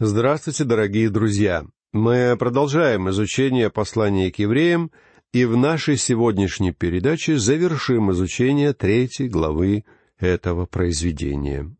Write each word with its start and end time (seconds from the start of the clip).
Здравствуйте, 0.00 0.64
дорогие 0.64 1.08
друзья! 1.08 1.64
Мы 1.92 2.34
продолжаем 2.36 3.08
изучение 3.10 3.70
послания 3.70 4.32
к 4.32 4.40
евреям, 4.40 4.90
и 5.32 5.44
в 5.44 5.56
нашей 5.56 5.98
сегодняшней 5.98 6.72
передаче 6.72 7.38
завершим 7.38 8.10
изучение 8.10 8.72
третьей 8.72 9.28
главы 9.28 9.84
этого 10.18 10.66
произведения. 10.66 11.72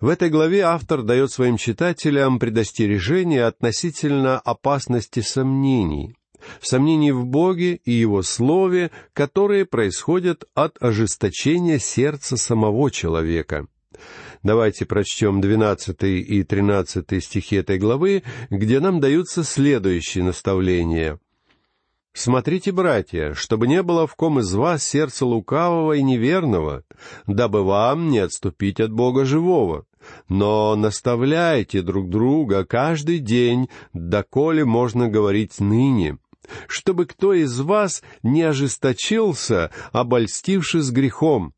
В 0.00 0.06
этой 0.06 0.30
главе 0.30 0.60
автор 0.60 1.02
дает 1.02 1.32
своим 1.32 1.56
читателям 1.56 2.38
предостережение 2.38 3.46
относительно 3.46 4.38
опасности 4.38 5.18
сомнений, 5.18 6.14
сомнений 6.60 7.10
в 7.10 7.26
Боге 7.26 7.80
и 7.84 7.90
Его 7.90 8.22
Слове, 8.22 8.92
которые 9.12 9.66
происходят 9.66 10.44
от 10.54 10.80
ожесточения 10.80 11.80
сердца 11.80 12.36
самого 12.36 12.92
человека. 12.92 13.66
Давайте 14.44 14.84
прочтем 14.84 15.40
12 15.40 16.02
и 16.02 16.42
13 16.42 17.24
стихи 17.24 17.56
этой 17.56 17.78
главы, 17.78 18.22
где 18.50 18.78
нам 18.78 19.00
даются 19.00 19.42
следующие 19.42 20.22
наставления. 20.22 21.18
«Смотрите, 22.12 22.70
братья, 22.70 23.32
чтобы 23.32 23.66
не 23.66 23.82
было 23.82 24.06
в 24.06 24.14
ком 24.14 24.38
из 24.40 24.54
вас 24.54 24.84
сердца 24.84 25.24
лукавого 25.24 25.94
и 25.94 26.02
неверного, 26.02 26.84
дабы 27.26 27.64
вам 27.64 28.10
не 28.10 28.18
отступить 28.18 28.80
от 28.80 28.92
Бога 28.92 29.24
живого. 29.24 29.86
Но 30.28 30.76
наставляйте 30.76 31.80
друг 31.80 32.10
друга 32.10 32.66
каждый 32.66 33.20
день, 33.20 33.70
доколе 33.94 34.66
можно 34.66 35.08
говорить 35.08 35.58
ныне, 35.58 36.18
чтобы 36.68 37.06
кто 37.06 37.32
из 37.32 37.58
вас 37.60 38.02
не 38.22 38.42
ожесточился, 38.42 39.70
обольстившись 39.92 40.90
грехом, 40.90 41.54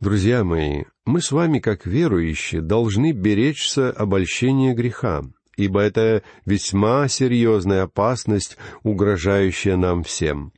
Друзья 0.00 0.44
мои, 0.44 0.84
мы 1.10 1.20
с 1.20 1.32
вами, 1.32 1.58
как 1.58 1.86
верующие, 1.86 2.60
должны 2.60 3.10
беречься 3.10 3.90
обольщения 3.90 4.74
греха, 4.74 5.22
ибо 5.56 5.80
это 5.80 6.22
весьма 6.46 7.08
серьезная 7.08 7.82
опасность, 7.82 8.56
угрожающая 8.84 9.76
нам 9.76 10.04
всем. 10.04 10.52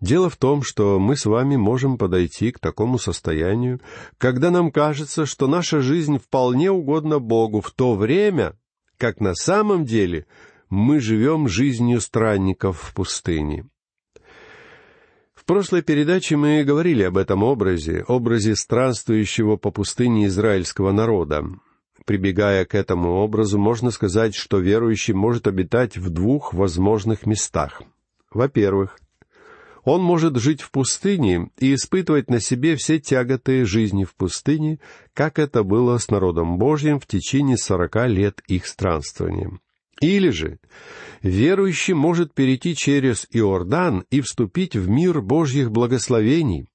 Дело 0.00 0.30
в 0.30 0.38
том, 0.38 0.62
что 0.62 0.98
мы 0.98 1.14
с 1.16 1.26
вами 1.26 1.56
можем 1.56 1.98
подойти 1.98 2.52
к 2.52 2.58
такому 2.58 2.98
состоянию, 2.98 3.82
когда 4.16 4.50
нам 4.50 4.72
кажется, 4.72 5.26
что 5.26 5.46
наша 5.46 5.82
жизнь 5.82 6.18
вполне 6.18 6.70
угодна 6.70 7.18
Богу 7.18 7.60
в 7.60 7.70
то 7.70 7.94
время, 7.94 8.56
как 8.96 9.20
на 9.20 9.34
самом 9.34 9.84
деле 9.84 10.26
мы 10.70 11.00
живем 11.00 11.48
жизнью 11.48 12.00
странников 12.00 12.80
в 12.80 12.94
пустыне. 12.94 13.66
В 15.42 15.44
прошлой 15.44 15.82
передаче 15.82 16.36
мы 16.36 16.62
говорили 16.62 17.02
об 17.02 17.18
этом 17.18 17.42
образе, 17.42 18.04
образе 18.06 18.54
странствующего 18.54 19.56
по 19.56 19.72
пустыне 19.72 20.26
израильского 20.26 20.92
народа. 20.92 21.44
Прибегая 22.06 22.64
к 22.64 22.76
этому 22.76 23.14
образу, 23.14 23.58
можно 23.58 23.90
сказать, 23.90 24.36
что 24.36 24.60
верующий 24.60 25.14
может 25.14 25.48
обитать 25.48 25.96
в 25.96 26.10
двух 26.10 26.54
возможных 26.54 27.26
местах. 27.26 27.82
Во-первых, 28.30 29.00
он 29.82 30.00
может 30.00 30.36
жить 30.36 30.62
в 30.62 30.70
пустыне 30.70 31.50
и 31.58 31.74
испытывать 31.74 32.30
на 32.30 32.38
себе 32.38 32.76
все 32.76 33.00
тяготы 33.00 33.64
жизни 33.64 34.04
в 34.04 34.14
пустыне, 34.14 34.78
как 35.12 35.40
это 35.40 35.64
было 35.64 35.98
с 35.98 36.08
народом 36.08 36.56
Божьим 36.56 37.00
в 37.00 37.06
течение 37.08 37.56
сорока 37.56 38.06
лет 38.06 38.42
их 38.46 38.64
странствования. 38.64 39.58
Или 40.02 40.30
же 40.30 40.58
верующий 41.22 41.94
может 41.94 42.34
перейти 42.34 42.74
через 42.74 43.26
Иордан 43.30 44.04
и 44.10 44.20
вступить 44.20 44.74
в 44.74 44.90
мир 44.90 45.22
Божьих 45.22 45.70
благословений. 45.70 46.66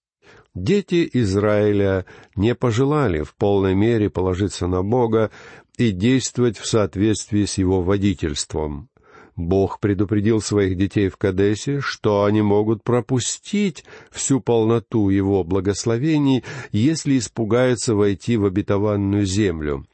Дети 0.56 1.08
Израиля 1.14 2.06
не 2.36 2.56
пожелали 2.56 3.22
в 3.22 3.36
полной 3.36 3.76
мере 3.76 4.10
положиться 4.10 4.66
на 4.66 4.82
Бога 4.82 5.30
и 5.78 5.92
действовать 5.92 6.58
в 6.58 6.66
соответствии 6.66 7.44
с 7.44 7.58
Его 7.58 7.84
водительством. 7.84 8.90
Бог 9.36 9.82
предупредил 9.82 10.42
своих 10.42 10.78
детей 10.78 11.10
в 11.10 11.18
Кадесе, 11.18 11.80
что 11.82 12.24
они 12.24 12.42
могут 12.42 12.82
пропустить 12.84 13.84
всю 14.10 14.40
полноту 14.40 15.10
Его 15.10 15.44
благословений, 15.44 16.44
если 16.72 17.20
испугаются 17.20 17.94
войти 17.94 18.38
в 18.38 18.46
обетованную 18.46 19.26
землю. 19.26 19.86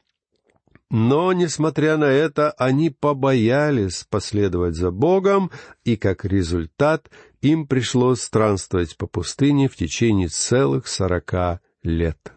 Но, 0.96 1.32
несмотря 1.32 1.96
на 1.96 2.04
это, 2.04 2.52
они 2.52 2.88
побоялись 2.88 4.06
последовать 4.08 4.76
за 4.76 4.92
Богом, 4.92 5.50
и 5.82 5.96
как 5.96 6.24
результат 6.24 7.10
им 7.42 7.66
пришлось 7.66 8.20
странствовать 8.20 8.96
по 8.96 9.08
пустыне 9.08 9.68
в 9.68 9.74
течение 9.74 10.28
целых 10.28 10.86
сорока 10.86 11.58
лет. 11.82 12.32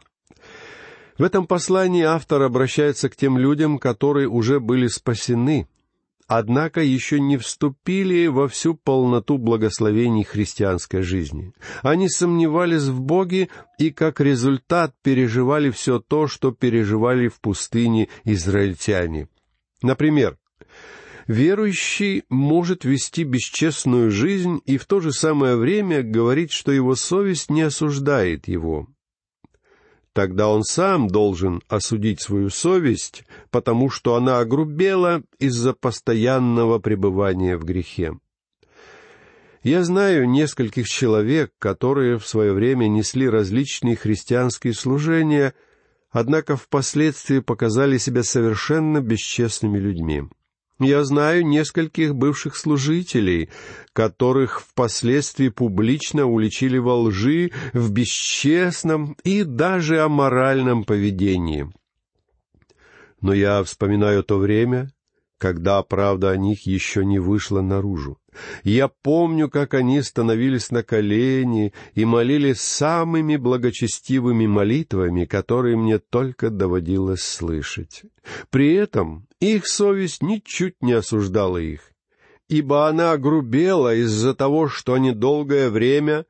В 1.20 1.24
этом 1.24 1.46
послании 1.46 2.02
автор 2.02 2.42
обращается 2.42 3.10
к 3.10 3.16
тем 3.16 3.38
людям, 3.38 3.78
которые 3.78 4.28
уже 4.28 4.60
были 4.60 4.88
спасены, 4.88 5.68
однако 6.28 6.82
еще 6.82 7.20
не 7.20 7.38
вступили 7.38 8.28
во 8.28 8.48
всю 8.48 8.76
полноту 8.76 9.38
благословений 9.38 10.24
христианской 10.24 11.02
жизни. 11.02 11.54
Они 11.82 12.10
сомневались 12.10 12.84
в 12.84 13.02
Боге 13.02 13.50
и 13.80 13.92
как 13.92 14.20
результат 14.20 14.94
переживали 15.02 15.70
все 15.72 16.00
то, 16.00 16.28
что 16.28 16.52
переживали 16.52 17.30
в 17.30 17.40
пустыне 17.40 18.10
израильтяне. 18.26 19.30
Например, 19.82 20.38
верующий 21.28 22.24
может 22.30 22.84
вести 22.84 23.24
бесчестную 23.24 24.12
жизнь 24.12 24.60
и 24.66 24.78
в 24.78 24.86
то 24.86 25.00
же 25.00 25.14
самое 25.14 25.56
время 25.56 26.04
говорить, 26.04 26.52
что 26.52 26.72
его 26.72 26.96
совесть 26.96 27.50
не 27.50 27.62
осуждает 27.62 28.48
его. 28.48 28.88
Тогда 30.18 30.50
он 30.50 30.64
сам 30.64 31.10
должен 31.10 31.62
осудить 31.68 32.22
свою 32.22 32.50
совесть, 32.50 33.24
потому 33.52 33.92
что 33.92 34.16
она 34.16 34.40
огрубела 34.40 35.22
из-за 35.38 35.74
постоянного 35.74 36.80
пребывания 36.80 37.56
в 37.56 37.64
грехе. 37.64 38.18
Я 39.62 39.84
знаю 39.84 40.28
нескольких 40.28 40.90
человек, 40.90 41.52
которые 41.60 42.18
в 42.18 42.26
свое 42.26 42.54
время 42.54 42.88
несли 42.88 43.30
различные 43.30 43.96
христианские 43.96 44.74
служения, 44.74 45.54
однако 46.10 46.58
впоследствии 46.58 47.38
показали 47.38 48.00
себя 48.00 48.24
совершенно 48.24 49.02
бесчестными 49.02 49.78
людьми. 49.78 50.24
Я 50.80 51.04
знаю 51.04 51.46
нескольких 51.46 52.14
бывших 52.14 52.56
служителей, 52.56 53.50
которых 53.94 54.62
впоследствии 54.62 55.50
публично 55.50 56.28
уличили 56.28 56.78
во 56.78 56.96
лжи, 57.00 57.52
в 57.74 57.92
бесчестном 57.92 59.18
и 59.24 59.44
даже 59.44 60.02
аморальном 60.02 60.84
поведении. 60.84 61.72
Но 63.22 63.34
я 63.34 63.64
вспоминаю 63.64 64.24
то 64.24 64.38
время, 64.38 64.92
когда 65.40 65.82
правда 65.82 66.30
о 66.30 66.38
них 66.38 66.68
еще 66.68 67.04
не 67.04 67.18
вышла 67.18 67.62
наружу. 67.62 68.20
Я 68.64 68.88
помню, 68.88 69.50
как 69.50 69.74
они 69.74 70.02
становились 70.02 70.72
на 70.72 70.84
колени 70.84 71.74
и 71.94 72.06
молились 72.06 72.62
самыми 72.62 73.38
благочестивыми 73.38 74.48
молитвами, 74.48 75.26
которые 75.26 75.78
мне 75.78 76.00
только 76.00 76.50
доводилось 76.50 77.22
слышать. 77.22 78.04
При 78.50 78.74
этом 78.74 79.28
их 79.40 79.68
совесть 79.68 80.22
ничуть 80.22 80.76
не 80.82 80.94
осуждала 80.94 81.58
их, 81.58 81.92
ибо 82.50 82.88
она 82.88 83.12
огрубела 83.12 83.96
из-за 83.96 84.34
того, 84.34 84.68
что 84.68 84.94
они 84.94 85.12
долгое 85.12 85.70
время 85.70 86.26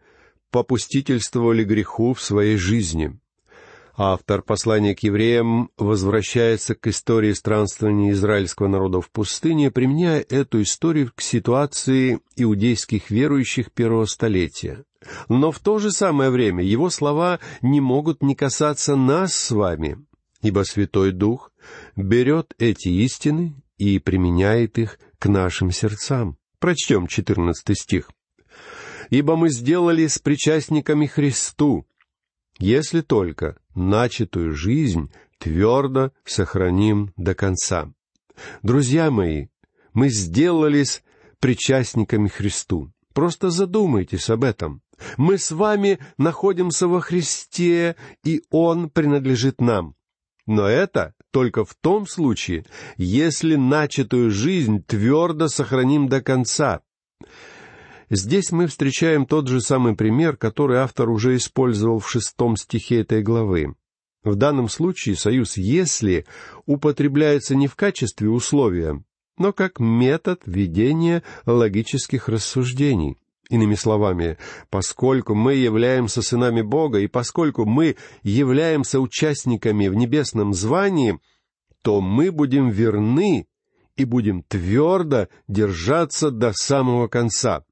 попустительствовали 0.51 1.63
греху 1.63 2.13
в 2.13 2.22
своей 2.22 2.57
жизни. 2.57 3.19
Автор 3.99 4.43
послания 4.43 4.93
к 4.93 4.99
евреям 4.99 5.71
возвращается 5.75 6.75
к 6.75 6.85
истории 6.85 7.33
странствования 7.33 8.11
израильского 8.11 8.67
народа 8.67 9.01
в 9.01 9.09
пустыне, 9.09 9.71
применяя 9.71 10.21
эту 10.21 10.61
историю 10.61 11.11
к 11.15 11.19
ситуации 11.19 12.19
иудейских 12.35 13.09
верующих 13.09 13.71
первого 13.71 14.05
столетия. 14.05 14.83
Но 15.29 15.51
в 15.51 15.57
то 15.59 15.79
же 15.79 15.89
самое 15.89 16.29
время 16.29 16.63
его 16.63 16.91
слова 16.91 17.39
не 17.63 17.81
могут 17.81 18.21
не 18.21 18.35
касаться 18.35 18.95
нас 18.95 19.33
с 19.33 19.49
вами, 19.49 19.97
ибо 20.43 20.63
Святой 20.63 21.11
Дух 21.11 21.51
берет 21.95 22.53
эти 22.59 22.89
истины 22.89 23.55
и 23.79 23.97
применяет 23.97 24.77
их 24.77 25.00
к 25.17 25.25
нашим 25.25 25.71
сердцам. 25.71 26.38
Прочтем 26.59 27.07
четырнадцатый 27.07 27.75
стих. 27.75 28.11
«Ибо 29.09 29.35
мы 29.35 29.50
сделались 29.50 30.19
причастниками 30.19 31.07
Христу, 31.07 31.88
если 32.59 33.01
только 33.01 33.57
начатую 33.77 34.53
жизнь 34.53 35.12
твердо 35.38 36.12
сохраним 36.25 37.13
до 37.15 37.35
конца. 37.35 37.91
Друзья 38.63 39.09
мои, 39.12 39.47
мы 39.94 40.09
сделались 40.09 41.03
причастниками 41.39 42.27
Христу. 42.27 42.91
Просто 43.13 43.50
задумайтесь 43.50 44.29
об 44.29 44.44
этом. 44.44 44.81
Мы 45.18 45.38
с 45.38 45.51
вами 45.51 46.00
находимся 46.18 46.88
во 46.88 47.01
Христе, 47.01 47.95
и 48.24 48.44
Он 48.50 48.89
принадлежит 48.89 49.62
нам. 49.62 49.95
Но 50.45 50.68
это 50.68 51.13
только 51.31 51.65
в 51.65 51.75
том 51.75 52.07
случае, 52.07 52.65
если 52.95 53.56
начатую 53.56 54.31
жизнь 54.31 54.83
твердо 54.83 55.50
сохраним 55.50 56.07
до 56.07 56.21
конца. 56.21 56.81
Здесь 58.09 58.51
мы 58.54 58.68
встречаем 58.68 59.25
тот 59.25 59.50
же 59.50 59.59
самый 59.59 59.94
пример, 59.94 60.38
который 60.38 60.77
автор 60.77 61.09
уже 61.09 61.36
использовал 61.36 62.00
в 62.00 62.09
шестом 62.09 62.56
стихе 62.56 63.01
этой 63.01 63.21
главы. 63.21 63.75
В 64.24 64.36
данном 64.36 64.69
случае 64.69 65.18
союз 65.18 65.57
«если» 65.57 66.25
употребляется 66.65 67.54
не 67.54 67.68
в 67.68 67.75
качестве 67.75 68.30
условия, 68.30 69.04
но 69.38 69.51
как 69.51 69.80
метод 69.80 70.42
ведения 70.45 71.21
логических 71.45 72.30
рассуждений. 72.30 73.18
Иными 73.50 73.75
словами, 73.75 74.38
поскольку 74.69 75.33
мы 75.33 75.56
являемся 75.56 76.21
сынами 76.21 76.62
Бога 76.62 77.00
и 77.00 77.07
поскольку 77.07 77.65
мы 77.65 77.95
являемся 78.24 79.00
участниками 79.00 79.88
в 79.88 79.95
небесном 79.95 80.53
звании, 80.53 81.19
то 81.81 82.01
мы 82.01 82.31
будем 82.31 82.69
верны 82.69 83.48
и 83.95 84.03
будем 84.06 84.44
твердо 84.44 85.27
держаться 85.48 86.31
до 86.31 86.51
самого 86.53 87.07
конца. 87.07 87.63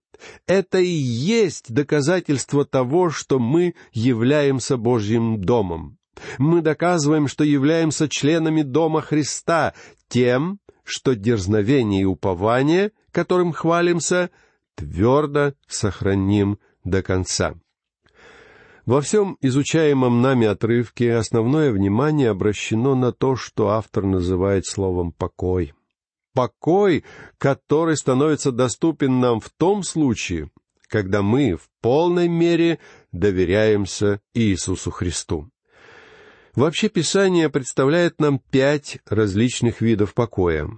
Это 0.47 0.79
и 0.79 0.87
есть 0.87 1.73
доказательство 1.73 2.65
того, 2.65 3.09
что 3.09 3.39
мы 3.39 3.75
являемся 3.91 4.77
Божьим 4.77 5.41
домом. 5.41 5.97
Мы 6.37 6.61
доказываем, 6.61 7.27
что 7.27 7.43
являемся 7.43 8.07
членами 8.07 8.61
Дома 8.61 9.01
Христа 9.01 9.73
тем, 10.07 10.59
что 10.83 11.15
дерзновение 11.15 12.03
и 12.03 12.05
упование, 12.05 12.91
которым 13.11 13.51
хвалимся, 13.51 14.29
твердо 14.75 15.53
сохраним 15.67 16.59
до 16.83 17.01
конца. 17.01 17.55
Во 18.85 19.01
всем 19.01 19.37
изучаемом 19.41 20.21
нами 20.21 20.45
отрывке 20.45 21.15
основное 21.15 21.71
внимание 21.71 22.29
обращено 22.29 22.93
на 22.93 23.11
то, 23.11 23.35
что 23.35 23.69
автор 23.69 24.05
называет 24.05 24.67
словом 24.67 25.11
«покой». 25.11 25.73
Покой, 26.35 27.05
который 27.37 27.95
становится 27.95 28.51
доступен 28.51 29.21
нам 29.21 29.39
в 29.39 29.49
том 29.49 29.83
случае, 29.83 30.51
когда 30.89 31.21
мы 31.21 31.55
в 31.55 31.69
полной 31.81 32.27
мере 32.27 32.79
доверяемся 33.13 34.19
Иисусу 34.33 34.91
Христу. 34.91 35.49
Вообще 36.53 36.89
Писание 36.89 37.49
представляет 37.49 38.19
нам 38.19 38.39
пять 38.39 38.99
различных 39.05 39.79
видов 39.79 40.13
покоя. 40.13 40.69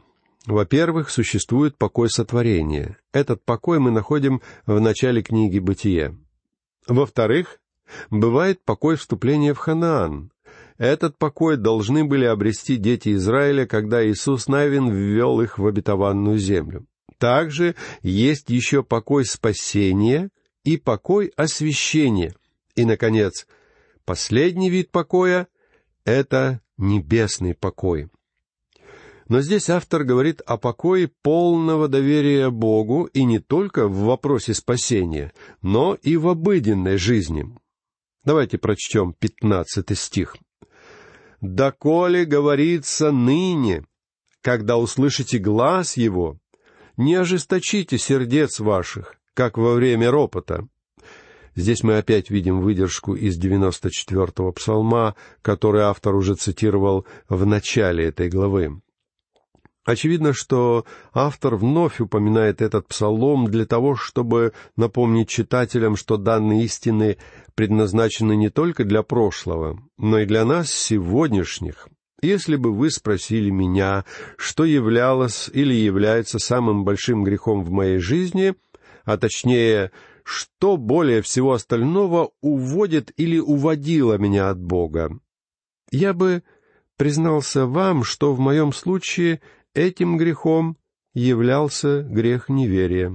Во-первых, 0.46 1.10
существует 1.10 1.76
покой 1.76 2.12
сотворения. 2.12 3.00
Этот 3.12 3.44
покой 3.44 3.80
мы 3.80 3.90
находим 3.90 4.44
в 4.68 4.80
начале 4.80 5.24
книги 5.24 5.58
«Бытие». 5.58 6.20
Во-вторых, 6.88 7.60
бывает 8.12 8.64
покой 8.64 8.96
вступления 8.96 9.56
в 9.56 9.58
Ханаан. 9.58 10.32
Этот 10.78 11.18
покой 11.18 11.58
должны 11.58 12.06
были 12.06 12.26
обрести 12.26 12.78
дети 12.78 13.14
Израиля, 13.16 13.66
когда 13.66 14.08
Иисус 14.08 14.48
Навин 14.48 14.90
ввел 14.92 15.42
их 15.42 15.58
в 15.58 15.66
обетованную 15.66 16.38
землю. 16.38 16.86
Также 17.18 17.76
есть 18.04 18.50
еще 18.50 18.84
покой 18.84 19.26
спасения 19.26 20.30
и 20.64 20.78
покой 20.78 21.32
освящения. 21.36 22.36
И, 22.76 22.86
наконец, 22.86 23.48
последний 24.06 24.70
вид 24.70 24.92
покоя 24.92 25.48
это 26.06 26.62
небесный 26.78 27.56
покой. 27.56 28.10
Но 29.30 29.42
здесь 29.42 29.70
автор 29.70 30.04
говорит 30.04 30.42
о 30.46 30.58
покое 30.58 31.10
полного 31.22 31.88
доверия 31.88 32.50
Богу 32.50 33.06
и 33.06 33.26
не 33.26 33.40
только 33.40 33.88
в 33.88 34.04
вопросе 34.04 34.54
спасения, 34.54 35.34
но 35.62 35.96
и 35.96 36.16
в 36.16 36.28
обыденной 36.30 36.98
жизни. 36.98 37.46
Давайте 38.24 38.58
прочтем 38.58 39.14
пятнадцатый 39.14 39.98
стих. 39.98 40.38
«Доколе 41.42 42.26
говорится 42.26 43.12
ныне, 43.12 43.86
когда 44.42 44.78
услышите 44.78 45.38
глаз 45.38 45.98
его, 45.98 46.38
не 46.98 47.16
ожесточите 47.16 47.98
сердец 47.98 48.60
ваших, 48.60 49.16
как 49.34 49.58
во 49.58 49.74
время 49.74 50.10
ропота, 50.10 50.68
Здесь 51.58 51.82
мы 51.82 51.98
опять 51.98 52.30
видим 52.30 52.62
выдержку 52.62 53.16
из 53.16 53.44
94-го 53.44 54.52
псалма, 54.52 55.16
который 55.42 55.82
автор 55.82 56.14
уже 56.14 56.36
цитировал 56.36 57.08
в 57.30 57.48
начале 57.48 58.06
этой 58.06 58.30
главы. 58.30 58.80
Очевидно, 59.88 60.34
что 60.34 60.84
автор 61.14 61.56
вновь 61.56 62.02
упоминает 62.02 62.62
этот 62.62 62.90
псалом 62.90 63.48
для 63.48 63.66
того, 63.66 63.96
чтобы 63.96 64.52
напомнить 64.76 65.30
читателям, 65.30 65.96
что 65.96 66.18
данные 66.18 66.66
истины 66.66 67.16
предназначены 67.56 68.36
не 68.36 68.50
только 68.50 68.84
для 68.84 69.02
прошлого, 69.02 69.80
но 69.98 70.20
и 70.20 70.26
для 70.26 70.44
нас 70.44 70.70
сегодняшних. 70.70 71.88
Если 72.22 72.58
бы 72.58 72.74
вы 72.74 72.92
спросили 72.92 73.50
меня, 73.50 74.04
что 74.36 74.66
являлось 74.66 75.50
или 75.54 75.74
является 75.74 76.38
самым 76.38 76.84
большим 76.84 77.24
грехом 77.24 77.64
в 77.64 77.72
моей 77.72 78.00
жизни, 78.00 78.56
а 79.06 79.16
точнее, 79.18 79.92
что 80.24 80.76
более 80.76 81.22
всего 81.22 81.54
остального 81.54 82.32
уводит 82.42 83.14
или 83.16 83.40
уводило 83.40 84.18
меня 84.18 84.50
от 84.50 84.60
Бога. 84.60 85.18
Я 85.92 86.14
бы 86.14 86.44
признался 86.98 87.66
вам, 87.66 88.04
что 88.04 88.34
в 88.34 88.40
моем 88.42 88.74
случае 88.74 89.40
этим 89.78 90.18
грехом 90.18 90.78
являлся 91.14 92.02
грех 92.04 92.50
неверия. 92.50 93.14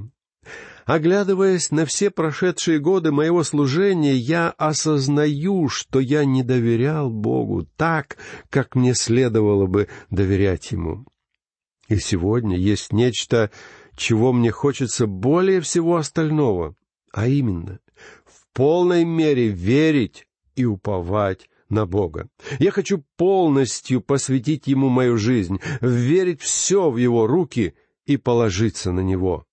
Оглядываясь 0.85 1.71
на 1.71 1.87
все 1.87 2.11
прошедшие 2.11 2.79
годы 2.81 3.13
моего 3.13 3.45
служения, 3.45 4.15
я 4.15 4.51
осознаю, 4.51 5.69
что 5.69 6.01
я 6.01 6.25
не 6.25 6.43
доверял 6.43 7.09
Богу 7.11 7.69
так, 7.77 8.17
как 8.51 8.75
мне 8.75 8.95
следовало 8.95 9.67
бы 9.67 9.89
доверять 10.11 10.73
Ему. 10.73 11.07
И 11.89 11.97
сегодня 11.97 12.57
есть 12.57 12.93
нечто, 12.93 13.51
чего 13.95 14.33
мне 14.33 14.51
хочется 14.51 15.07
более 15.07 15.61
всего 15.61 15.97
остального 15.97 16.75
а 17.13 17.29
именно 17.29 17.79
в 18.25 18.47
полной 18.55 19.05
мере 19.05 19.49
верить 19.49 20.27
и 20.57 20.65
уповать 20.65 21.49
на 21.73 21.87
Бога. 21.87 22.29
Я 22.59 22.71
хочу 22.71 23.05
полностью 23.17 24.01
посвятить 24.01 24.67
Ему 24.69 24.89
мою 24.89 25.17
жизнь, 25.17 25.59
верить 25.81 26.41
все 26.41 26.91
в 26.91 26.97
Его 26.97 27.27
руки 27.27 27.75
и 28.07 28.17
положиться 28.17 28.93
на 28.93 29.01
Него. 29.01 29.47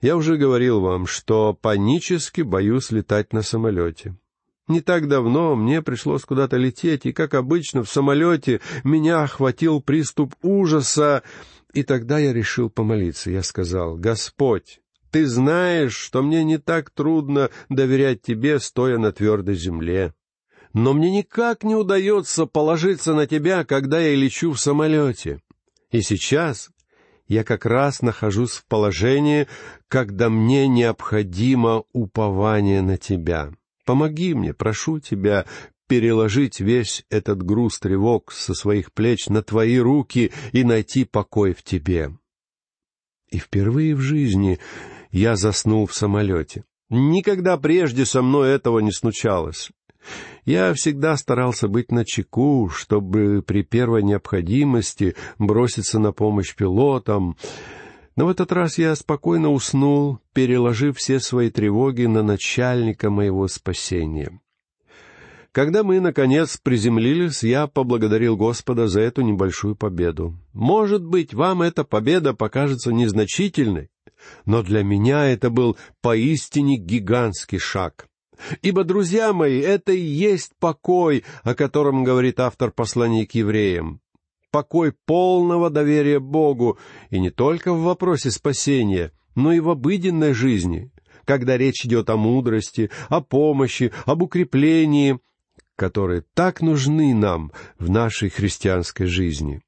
Я 0.00 0.16
уже 0.16 0.36
говорил 0.36 0.80
вам, 0.80 1.06
что 1.06 1.54
панически 1.54 2.42
боюсь 2.42 2.90
летать 2.90 3.32
на 3.32 3.42
самолете. 3.42 4.16
Не 4.68 4.80
так 4.80 5.08
давно 5.08 5.54
мне 5.54 5.80
пришлось 5.80 6.24
куда-то 6.24 6.56
лететь, 6.56 7.06
и, 7.06 7.12
как 7.12 7.34
обычно, 7.34 7.82
в 7.82 7.88
самолете 7.88 8.60
меня 8.84 9.22
охватил 9.22 9.80
приступ 9.80 10.34
ужаса, 10.42 11.22
и 11.72 11.82
тогда 11.82 12.18
я 12.18 12.32
решил 12.32 12.68
помолиться. 12.68 13.30
Я 13.30 13.42
сказал, 13.42 13.96
«Господь, 13.96 14.80
ты 15.10 15.26
знаешь, 15.26 15.94
что 15.94 16.22
мне 16.22 16.42
не 16.44 16.58
так 16.58 16.90
трудно 16.90 17.50
доверять 17.68 18.22
тебе, 18.22 18.58
стоя 18.58 18.98
на 18.98 19.12
твердой 19.12 19.54
земле. 19.54 20.14
Но 20.76 20.92
мне 20.92 21.10
никак 21.10 21.64
не 21.64 21.74
удается 21.74 22.44
положиться 22.44 23.14
на 23.14 23.26
тебя, 23.26 23.64
когда 23.64 23.98
я 23.98 24.14
лечу 24.14 24.52
в 24.52 24.60
самолете. 24.60 25.40
И 25.90 26.02
сейчас 26.02 26.68
я 27.26 27.44
как 27.44 27.64
раз 27.64 28.02
нахожусь 28.02 28.50
в 28.50 28.66
положении, 28.66 29.48
когда 29.88 30.28
мне 30.28 30.68
необходимо 30.68 31.84
упование 31.94 32.82
на 32.82 32.98
тебя. 32.98 33.54
Помоги 33.86 34.34
мне, 34.34 34.52
прошу 34.52 35.00
тебя, 35.00 35.46
переложить 35.88 36.60
весь 36.60 37.06
этот 37.08 37.42
груз 37.42 37.78
тревог 37.78 38.30
со 38.30 38.52
своих 38.52 38.92
плеч 38.92 39.30
на 39.30 39.42
твои 39.42 39.78
руки 39.78 40.30
и 40.52 40.62
найти 40.62 41.06
покой 41.06 41.54
в 41.54 41.62
тебе. 41.62 42.10
И 43.30 43.38
впервые 43.38 43.94
в 43.94 44.00
жизни 44.00 44.58
я 45.10 45.36
заснул 45.36 45.86
в 45.86 45.94
самолете. 45.94 46.64
Никогда 46.90 47.56
прежде 47.56 48.04
со 48.04 48.20
мной 48.20 48.50
этого 48.50 48.80
не 48.80 48.92
случалось. 48.92 49.70
Я 50.44 50.72
всегда 50.74 51.16
старался 51.16 51.68
быть 51.68 51.90
начеку, 51.90 52.68
чтобы 52.68 53.42
при 53.46 53.62
первой 53.62 54.02
необходимости 54.02 55.16
броситься 55.38 55.98
на 55.98 56.12
помощь 56.12 56.54
пилотам. 56.54 57.36
Но 58.14 58.26
в 58.26 58.28
этот 58.28 58.52
раз 58.52 58.78
я 58.78 58.94
спокойно 58.94 59.50
уснул, 59.50 60.20
переложив 60.32 60.96
все 60.96 61.20
свои 61.20 61.50
тревоги 61.50 62.06
на 62.06 62.22
начальника 62.22 63.10
моего 63.10 63.48
спасения. 63.48 64.40
Когда 65.56 65.82
мы, 65.82 66.00
наконец, 66.00 66.58
приземлились, 66.58 67.42
я 67.42 67.66
поблагодарил 67.66 68.36
Господа 68.36 68.88
за 68.88 69.00
эту 69.00 69.22
небольшую 69.22 69.74
победу. 69.74 70.34
Может 70.52 71.02
быть, 71.02 71.32
вам 71.32 71.62
эта 71.62 71.82
победа 71.82 72.34
покажется 72.34 72.92
незначительной, 72.92 73.88
но 74.44 74.62
для 74.62 74.82
меня 74.82 75.24
это 75.24 75.48
был 75.48 75.78
поистине 76.02 76.76
гигантский 76.76 77.58
шаг. 77.58 78.05
Ибо, 78.62 78.84
друзья 78.84 79.32
мои, 79.32 79.60
это 79.60 79.92
и 79.92 80.00
есть 80.00 80.52
покой, 80.58 81.24
о 81.42 81.54
котором 81.54 82.04
говорит 82.04 82.40
автор 82.40 82.70
послания 82.70 83.26
к 83.26 83.32
евреям. 83.32 84.00
Покой 84.50 84.92
полного 85.04 85.70
доверия 85.70 86.20
Богу, 86.20 86.78
и 87.10 87.18
не 87.18 87.30
только 87.30 87.72
в 87.72 87.82
вопросе 87.82 88.30
спасения, 88.30 89.12
но 89.34 89.52
и 89.52 89.60
в 89.60 89.68
обыденной 89.68 90.32
жизни, 90.32 90.90
когда 91.24 91.56
речь 91.56 91.84
идет 91.84 92.08
о 92.08 92.16
мудрости, 92.16 92.90
о 93.08 93.20
помощи, 93.20 93.92
об 94.06 94.22
укреплении, 94.22 95.18
которые 95.76 96.24
так 96.34 96.62
нужны 96.62 97.14
нам 97.14 97.52
в 97.78 97.90
нашей 97.90 98.30
христианской 98.30 99.06
жизни. 99.06 99.60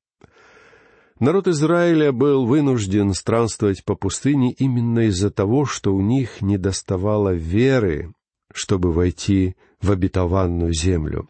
Народ 1.20 1.48
Израиля 1.48 2.12
был 2.12 2.46
вынужден 2.46 3.12
странствовать 3.12 3.84
по 3.84 3.96
пустыне 3.96 4.52
именно 4.52 5.00
из-за 5.08 5.30
того, 5.30 5.66
что 5.66 5.92
у 5.92 6.00
них 6.00 6.40
недоставало 6.40 7.34
веры, 7.34 8.12
чтобы 8.52 8.92
войти 8.92 9.56
в 9.80 9.90
обетованную 9.90 10.72
землю. 10.72 11.28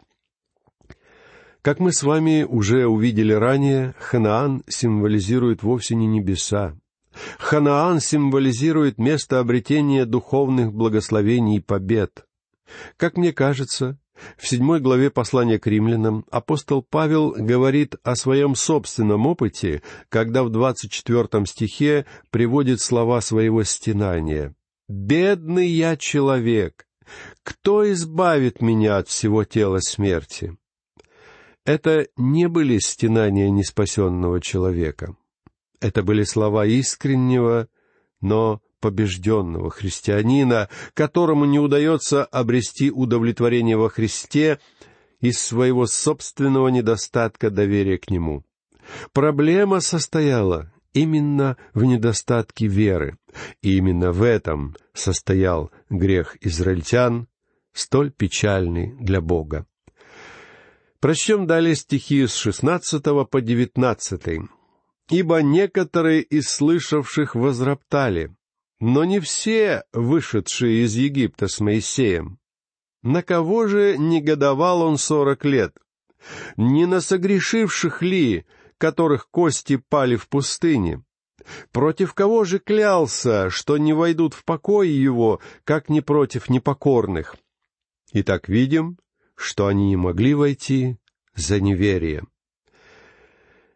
Как 1.61 1.79
мы 1.79 1.91
с 1.91 2.03
вами 2.03 2.43
уже 2.43 2.87
увидели 2.87 3.33
ранее, 3.33 3.93
Ханаан 3.99 4.63
символизирует 4.67 5.61
вовсе 5.61 5.95
не 5.95 6.07
небеса. 6.07 6.77
Ханаан 7.37 7.99
символизирует 7.99 8.97
место 8.97 9.39
обретения 9.39 10.05
духовных 10.05 10.73
благословений 10.73 11.57
и 11.57 11.61
побед. 11.61 12.25
Как 12.97 13.17
мне 13.17 13.33
кажется, 13.33 13.99
в 14.37 14.47
седьмой 14.47 14.79
главе 14.79 15.09
послания 15.09 15.59
к 15.59 15.67
римлянам 15.67 16.25
апостол 16.31 16.81
Павел 16.81 17.31
говорит 17.31 17.95
о 18.03 18.15
своем 18.15 18.55
собственном 18.55 19.25
опыте, 19.27 19.81
когда 20.09 20.43
в 20.43 20.49
двадцать 20.49 20.91
четвертом 20.91 21.45
стихе 21.45 22.05
приводит 22.29 22.81
слова 22.81 23.21
своего 23.21 23.63
стенания. 23.63 24.55
«Бедный 24.87 25.67
я 25.67 25.97
человек! 25.97 26.85
Кто 27.43 27.91
избавит 27.91 28.61
меня 28.61 28.97
от 28.97 29.07
всего 29.07 29.43
тела 29.43 29.79
смерти?» 29.79 30.57
Это 31.65 32.07
не 32.17 32.47
были 32.47 32.79
стенания 32.79 33.49
неспасенного 33.49 34.41
человека. 34.41 35.15
Это 35.79 36.01
были 36.01 36.23
слова 36.23 36.65
искреннего, 36.65 37.67
но 38.21 38.61
побежденного 38.79 39.69
христианина, 39.69 40.69
которому 40.93 41.45
не 41.45 41.59
удается 41.59 42.25
обрести 42.25 42.89
удовлетворение 42.91 43.77
во 43.77 43.89
Христе 43.89 44.59
из 45.19 45.39
своего 45.39 45.85
собственного 45.85 46.69
недостатка 46.69 47.49
доверия 47.49 47.97
к 47.97 48.09
Нему. 48.09 48.43
Проблема 49.13 49.79
состояла 49.81 50.73
именно 50.93 51.57
в 51.73 51.83
недостатке 51.83 52.67
веры, 52.67 53.17
и 53.61 53.77
именно 53.77 54.11
в 54.11 54.23
этом 54.23 54.75
состоял 54.93 55.71
грех 55.89 56.37
израильтян, 56.41 57.27
столь 57.73 58.11
печальный 58.11 58.95
для 58.99 59.21
Бога. 59.21 59.65
Прочтем 60.99 61.47
далее 61.47 61.75
стихи 61.75 62.27
с 62.27 62.35
шестнадцатого 62.35 63.23
по 63.23 63.41
девятнадцатый. 63.41 64.41
«Ибо 65.09 65.41
некоторые 65.41 66.21
из 66.21 66.49
слышавших 66.49 67.35
возроптали, 67.35 68.35
но 68.79 69.05
не 69.05 69.19
все 69.19 69.83
вышедшие 69.93 70.85
из 70.85 70.95
Египта 70.95 71.47
с 71.47 71.59
Моисеем. 71.59 72.39
На 73.01 73.23
кого 73.23 73.67
же 73.67 73.97
негодовал 73.97 74.81
он 74.81 74.97
сорок 74.97 75.45
лет? 75.45 75.75
Не 76.57 76.85
на 76.85 77.01
согрешивших 77.01 78.01
ли, 78.01 78.45
которых 78.79 79.29
кости 79.29 79.75
пали 79.77 80.15
в 80.15 80.27
пустыне? 80.27 81.03
Против 81.71 82.15
кого 82.15 82.43
же 82.43 82.57
клялся, 82.57 83.51
что 83.51 83.77
не 83.77 83.93
войдут 83.93 84.33
в 84.33 84.43
покой 84.43 84.89
его, 84.89 85.39
как 85.63 85.89
не 85.89 86.01
против 86.01 86.49
непокорных? 86.49 87.35
Итак, 88.11 88.49
видим, 88.49 88.97
что 89.35 89.67
они 89.67 89.89
не 89.89 89.95
могли 89.95 90.33
войти 90.33 90.97
за 91.35 91.61
неверие. 91.61 92.23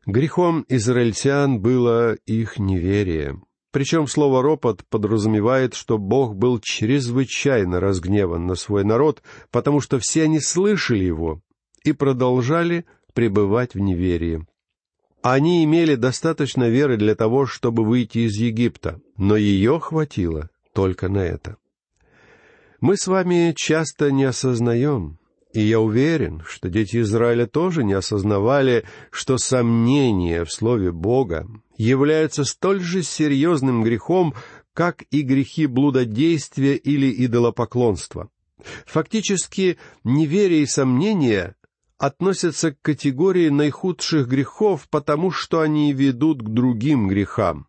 Грехом 0.06 0.66
израильтян 0.68 1.62
было 1.62 2.16
их 2.26 2.58
неверие. 2.58 3.42
Причем 3.72 4.06
слово 4.06 4.44
«ропот» 4.44 4.84
подразумевает, 4.90 5.74
что 5.74 5.98
Бог 5.98 6.36
был 6.36 6.60
чрезвычайно 6.60 7.80
разгневан 7.80 8.46
на 8.46 8.56
свой 8.56 8.84
народ, 8.84 9.24
потому 9.50 9.80
что 9.80 9.98
все 9.98 10.24
они 10.24 10.40
слышали 10.40 11.04
его 11.04 11.42
и 11.84 11.92
продолжали 11.92 12.86
пребывать 13.14 13.74
в 13.74 13.80
неверии. 13.80 14.46
Они 15.24 15.64
имели 15.64 15.96
достаточно 15.96 16.68
веры 16.70 16.98
для 16.98 17.16
того, 17.16 17.46
чтобы 17.46 17.86
выйти 17.86 18.20
из 18.20 18.36
Египта, 18.36 19.00
но 19.16 19.38
ее 19.38 19.80
хватило 19.80 20.50
только 20.74 21.08
на 21.08 21.20
это. 21.20 21.56
Мы 22.82 22.98
с 22.98 23.08
вами 23.08 23.54
часто 23.56 24.12
не 24.12 24.26
осознаем, 24.26 25.18
и 25.54 25.62
я 25.62 25.80
уверен, 25.80 26.44
что 26.46 26.70
дети 26.70 27.00
Израиля 27.00 27.48
тоже 27.48 27.86
не 27.86 27.94
осознавали, 27.94 28.84
что 29.12 29.38
сомнение 29.38 30.44
в 30.44 30.52
Слове 30.52 30.92
Бога 30.92 31.48
являются 31.78 32.44
столь 32.44 32.82
же 32.82 33.02
серьезным 33.02 33.82
грехом, 33.82 34.34
как 34.74 35.04
и 35.10 35.22
грехи 35.22 35.68
блудодействия 35.68 36.76
или 36.76 37.26
идолопоклонства. 37.26 38.30
Фактически, 38.86 39.78
неверие 40.04 40.64
и 40.64 40.66
сомнение 40.66 41.56
относятся 42.04 42.74
к 42.74 42.82
категории 42.82 43.48
наихудших 43.48 44.28
грехов, 44.28 44.90
потому 44.90 45.32
что 45.32 45.62
они 45.62 45.94
ведут 45.94 46.44
к 46.44 46.50
другим 46.50 47.08
грехам. 47.08 47.68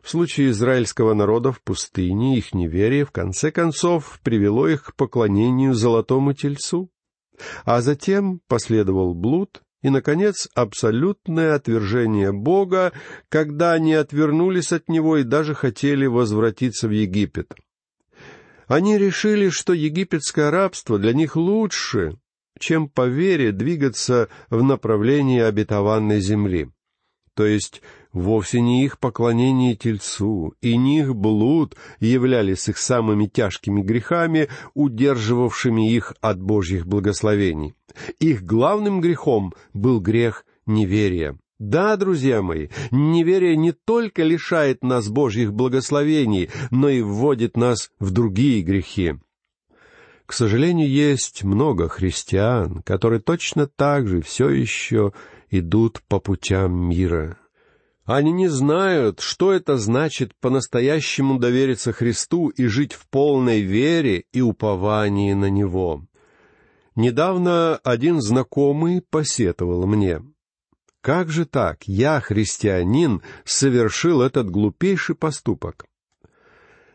В 0.00 0.08
случае 0.08 0.52
израильского 0.52 1.12
народа 1.12 1.52
в 1.52 1.60
пустыне 1.60 2.38
их 2.38 2.54
неверие, 2.54 3.04
в 3.04 3.10
конце 3.10 3.50
концов, 3.50 4.20
привело 4.22 4.68
их 4.68 4.84
к 4.84 4.96
поклонению 4.96 5.74
золотому 5.74 6.32
тельцу. 6.32 6.90
А 7.66 7.82
затем 7.82 8.40
последовал 8.48 9.12
блуд 9.12 9.60
и, 9.82 9.90
наконец, 9.90 10.48
абсолютное 10.54 11.54
отвержение 11.54 12.32
Бога, 12.32 12.92
когда 13.28 13.72
они 13.72 13.92
отвернулись 13.92 14.72
от 14.72 14.88
Него 14.88 15.18
и 15.18 15.24
даже 15.24 15.54
хотели 15.54 16.06
возвратиться 16.06 16.88
в 16.88 16.90
Египет. 16.90 17.52
Они 18.66 18.96
решили, 18.96 19.50
что 19.50 19.74
египетское 19.74 20.50
рабство 20.50 20.98
для 20.98 21.12
них 21.12 21.36
лучше, 21.36 22.16
чем 22.58 22.88
по 22.88 23.06
вере 23.06 23.52
двигаться 23.52 24.28
в 24.50 24.62
направлении 24.62 25.40
обетованной 25.40 26.20
земли. 26.20 26.68
То 27.34 27.46
есть 27.46 27.80
вовсе 28.12 28.60
не 28.60 28.84
их 28.84 28.98
поклонение 28.98 29.74
Тельцу 29.74 30.54
и 30.60 30.76
не 30.76 31.00
их 31.00 31.14
блуд 31.14 31.76
являлись 31.98 32.68
их 32.68 32.76
самыми 32.76 33.26
тяжкими 33.26 33.80
грехами, 33.80 34.48
удерживавшими 34.74 35.90
их 35.90 36.14
от 36.20 36.42
Божьих 36.42 36.86
благословений. 36.86 37.74
Их 38.20 38.42
главным 38.42 39.00
грехом 39.00 39.54
был 39.72 40.00
грех 40.00 40.44
неверия. 40.66 41.38
Да, 41.58 41.96
друзья 41.96 42.42
мои, 42.42 42.68
неверие 42.90 43.56
не 43.56 43.72
только 43.72 44.24
лишает 44.24 44.82
нас 44.82 45.08
Божьих 45.08 45.52
благословений, 45.52 46.50
но 46.70 46.88
и 46.88 47.02
вводит 47.02 47.56
нас 47.56 47.92
в 48.00 48.10
другие 48.10 48.62
грехи. 48.62 49.14
К 50.32 50.34
сожалению, 50.34 50.88
есть 50.88 51.44
много 51.44 51.90
христиан, 51.90 52.80
которые 52.84 53.20
точно 53.20 53.66
так 53.66 54.08
же 54.08 54.22
все 54.22 54.48
еще 54.48 55.12
идут 55.50 56.00
по 56.08 56.20
путям 56.20 56.88
мира. 56.88 57.36
Они 58.06 58.32
не 58.32 58.48
знают, 58.48 59.20
что 59.20 59.52
это 59.52 59.76
значит 59.76 60.34
по-настоящему 60.40 61.38
довериться 61.38 61.92
Христу 61.92 62.48
и 62.48 62.64
жить 62.64 62.94
в 62.94 63.06
полной 63.10 63.60
вере 63.60 64.24
и 64.32 64.40
уповании 64.40 65.34
на 65.34 65.50
Него. 65.50 66.06
Недавно 66.96 67.76
один 67.84 68.22
знакомый 68.22 69.02
посетовал 69.02 69.86
мне. 69.86 70.22
«Как 71.02 71.28
же 71.28 71.44
так? 71.44 71.82
Я, 71.86 72.20
христианин, 72.20 73.20
совершил 73.44 74.22
этот 74.22 74.48
глупейший 74.48 75.14
поступок». 75.14 75.84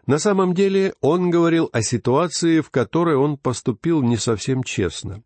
На 0.08 0.18
самом 0.18 0.54
деле 0.54 0.96
он 1.02 1.30
говорил 1.30 1.70
о 1.72 1.82
ситуации, 1.84 2.62
в 2.62 2.72
которой 2.72 3.16
он 3.16 3.38
поступил 3.38 4.02
не 4.02 4.18
совсем 4.18 4.64
честно 4.64 5.24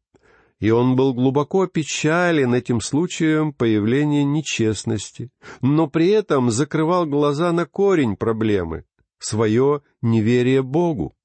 и 0.61 0.69
он 0.69 0.95
был 0.95 1.13
глубоко 1.13 1.63
опечален 1.63 2.53
этим 2.53 2.81
случаем 2.81 3.51
появления 3.51 4.23
нечестности, 4.23 5.31
но 5.61 5.87
при 5.87 6.09
этом 6.09 6.51
закрывал 6.51 7.05
глаза 7.07 7.51
на 7.51 7.65
корень 7.65 8.15
проблемы— 8.15 8.85
свое 9.19 9.81
неверие 10.03 10.61
Богу. 10.61 11.15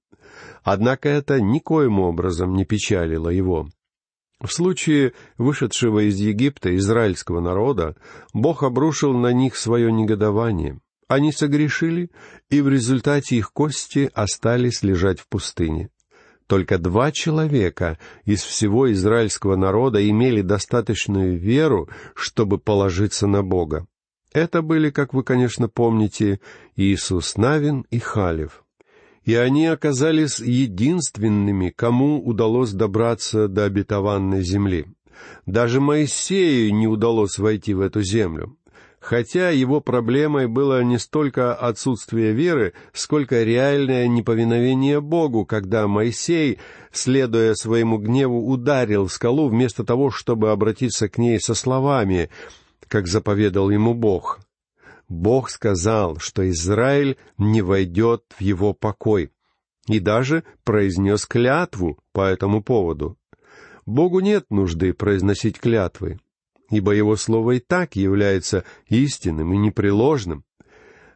Однако 0.64 1.10
это 1.10 1.40
никоим 1.40 2.00
образом 2.00 2.54
не 2.54 2.64
печалило 2.64 3.28
его. 3.28 3.68
В 4.40 4.48
случае 4.48 5.12
вышедшего 5.36 6.08
из 6.08 6.18
Египта 6.18 6.74
израильского 6.76 7.40
народа 7.40 7.94
Бог 8.32 8.62
обрушил 8.62 9.12
на 9.12 9.32
них 9.32 9.56
свое 9.56 9.92
негодование. 9.92 10.80
Они 11.08 11.30
согрешили, 11.30 12.10
и 12.50 12.60
в 12.60 12.68
результате 12.68 13.36
их 13.36 13.52
кости 13.52 14.10
остались 14.12 14.82
лежать 14.82 15.20
в 15.20 15.28
пустыне. 15.28 15.90
Только 16.48 16.78
два 16.78 17.12
человека 17.12 17.98
из 18.24 18.42
всего 18.42 18.92
израильского 18.92 19.56
народа 19.56 20.08
имели 20.08 20.42
достаточную 20.42 21.38
веру, 21.38 21.88
чтобы 22.14 22.58
положиться 22.58 23.26
на 23.26 23.42
Бога. 23.42 23.86
Это 24.32 24.62
были, 24.62 24.90
как 24.90 25.14
вы, 25.14 25.22
конечно, 25.22 25.68
помните, 25.68 26.40
Иисус 26.76 27.36
Навин 27.36 27.86
и 27.90 27.98
Халев. 27.98 28.64
И 29.24 29.34
они 29.34 29.66
оказались 29.66 30.38
единственными, 30.38 31.70
кому 31.70 32.24
удалось 32.24 32.72
добраться 32.72 33.48
до 33.48 33.64
обетованной 33.64 34.42
земли. 34.42 34.86
Даже 35.46 35.80
Моисею 35.80 36.72
не 36.74 36.86
удалось 36.86 37.38
войти 37.38 37.74
в 37.74 37.80
эту 37.80 38.02
землю 38.02 38.56
хотя 39.06 39.50
его 39.50 39.80
проблемой 39.80 40.48
было 40.48 40.82
не 40.82 40.98
столько 40.98 41.54
отсутствие 41.54 42.32
веры, 42.32 42.72
сколько 42.92 43.44
реальное 43.44 44.08
неповиновение 44.08 45.00
Богу, 45.00 45.46
когда 45.46 45.86
Моисей, 45.86 46.58
следуя 46.90 47.54
своему 47.54 47.98
гневу, 47.98 48.50
ударил 48.50 49.08
скалу 49.08 49.48
вместо 49.48 49.84
того, 49.84 50.10
чтобы 50.10 50.50
обратиться 50.50 51.08
к 51.08 51.18
ней 51.18 51.38
со 51.38 51.54
словами, 51.54 52.30
как 52.88 53.06
заповедал 53.06 53.70
ему 53.70 53.94
Бог. 53.94 54.40
Бог 55.08 55.50
сказал, 55.50 56.18
что 56.18 56.50
Израиль 56.50 57.16
не 57.38 57.62
войдет 57.62 58.24
в 58.36 58.40
его 58.40 58.74
покой, 58.74 59.30
и 59.86 60.00
даже 60.00 60.42
произнес 60.64 61.26
клятву 61.26 61.96
по 62.10 62.22
этому 62.22 62.60
поводу. 62.60 63.16
Богу 63.86 64.18
нет 64.18 64.46
нужды 64.50 64.92
произносить 64.92 65.60
клятвы, 65.60 66.18
ибо 66.70 66.92
Его 66.92 67.16
Слово 67.16 67.52
и 67.52 67.58
так 67.58 67.96
является 67.96 68.64
истинным 68.88 69.52
и 69.52 69.56
непреложным. 69.56 70.44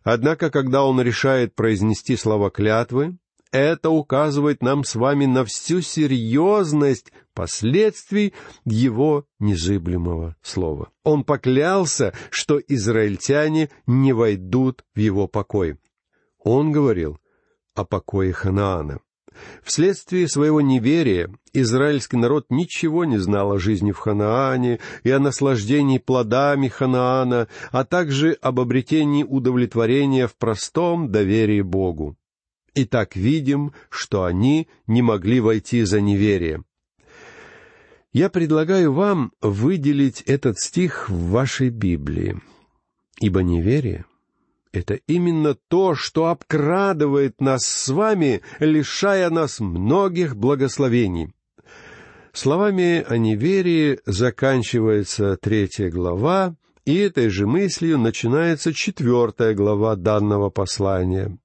Однако, 0.02 0.50
когда 0.50 0.84
Он 0.84 1.00
решает 1.00 1.54
произнести 1.54 2.16
слова 2.16 2.50
клятвы, 2.50 3.18
это 3.52 3.90
указывает 3.90 4.62
нам 4.62 4.84
с 4.84 4.94
вами 4.94 5.26
на 5.26 5.44
всю 5.44 5.80
серьезность 5.80 7.12
последствий 7.34 8.32
его 8.64 9.26
незыблемого 9.40 10.36
слова. 10.40 10.90
Он 11.02 11.24
поклялся, 11.24 12.14
что 12.30 12.60
израильтяне 12.60 13.70
не 13.86 14.12
войдут 14.12 14.84
в 14.94 14.98
его 15.00 15.26
покой. 15.26 15.78
Он 16.38 16.70
говорил 16.70 17.18
о 17.74 17.84
покое 17.84 18.32
Ханаана. 18.32 19.00
Вследствие 19.62 20.28
своего 20.28 20.60
неверия 20.60 21.30
израильский 21.52 22.16
народ 22.16 22.46
ничего 22.50 23.04
не 23.04 23.18
знал 23.18 23.52
о 23.52 23.58
жизни 23.58 23.92
в 23.92 23.98
Ханаане 23.98 24.80
и 25.04 25.10
о 25.10 25.18
наслаждении 25.18 25.98
плодами 25.98 26.68
Ханаана, 26.68 27.48
а 27.70 27.84
также 27.84 28.32
об 28.40 28.60
обретении 28.60 29.24
удовлетворения 29.24 30.26
в 30.26 30.36
простом 30.36 31.10
доверии 31.10 31.62
Богу. 31.62 32.16
И 32.74 32.84
так 32.84 33.16
видим, 33.16 33.72
что 33.88 34.24
они 34.24 34.68
не 34.86 35.02
могли 35.02 35.40
войти 35.40 35.82
за 35.82 36.00
неверие. 36.00 36.64
Я 38.12 38.28
предлагаю 38.28 38.92
вам 38.92 39.32
выделить 39.40 40.22
этот 40.22 40.58
стих 40.58 41.08
в 41.08 41.30
вашей 41.30 41.70
Библии, 41.70 42.40
ибо 43.20 43.42
неверие— 43.42 44.04
это 44.72 44.94
именно 45.06 45.54
то, 45.54 45.94
что 45.94 46.26
обкрадывает 46.26 47.40
нас 47.40 47.64
с 47.66 47.88
вами, 47.88 48.42
лишая 48.58 49.30
нас 49.30 49.60
многих 49.60 50.36
благословений. 50.36 51.32
Словами 52.32 53.04
о 53.06 53.16
неверии 53.16 53.98
заканчивается 54.06 55.36
третья 55.36 55.90
глава, 55.90 56.54
и 56.84 56.96
этой 56.96 57.28
же 57.28 57.46
мыслью 57.46 57.98
начинается 57.98 58.72
четвертая 58.72 59.54
глава 59.54 59.96
данного 59.96 60.50
послания. 60.50 61.36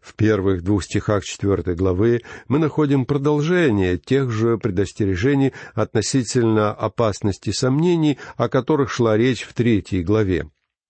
В 0.00 0.14
первых 0.14 0.62
двух 0.62 0.84
стихах 0.84 1.24
четвертой 1.24 1.74
главы 1.74 2.22
мы 2.48 2.58
находим 2.58 3.04
продолжение 3.04 3.98
тех 3.98 4.30
же 4.30 4.58
предостережений 4.58 5.52
относительно 5.74 6.72
опасности 6.72 7.50
сомнений, 7.50 8.18
о 8.36 8.48
которых 8.48 8.90
шла 8.90 9.16
речь 9.16 9.42
в 9.42 9.52
третьей 9.54 10.02
главе. 10.02 10.48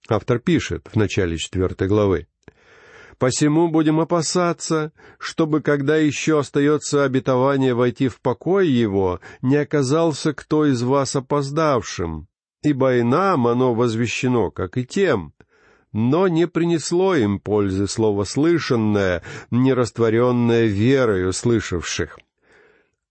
Автор 0.08 0.38
пишет 0.38 0.88
в 0.90 0.96
начале 0.96 1.36
четвертой 1.36 1.86
главы. 1.86 2.28
«Посему 3.18 3.68
будем 3.68 4.00
опасаться, 4.00 4.92
чтобы, 5.18 5.60
когда 5.60 5.96
еще 5.96 6.38
остается 6.38 7.04
обетование 7.04 7.74
войти 7.74 8.08
в 8.08 8.20
покой 8.20 8.68
его, 8.68 9.20
не 9.42 9.56
оказался 9.56 10.32
кто 10.32 10.64
из 10.64 10.82
вас 10.82 11.16
опоздавшим, 11.16 12.28
ибо 12.62 12.96
и 12.96 13.02
нам 13.02 13.46
оно 13.46 13.74
возвещено, 13.74 14.50
как 14.50 14.78
и 14.78 14.86
тем, 14.86 15.34
но 15.92 16.28
не 16.28 16.46
принесло 16.46 17.14
им 17.14 17.40
пользы 17.40 17.88
слово 17.88 18.24
слышанное, 18.24 19.22
не 19.50 19.74
растворенное 19.74 20.66
верою 20.66 21.32
слышавших. 21.32 22.18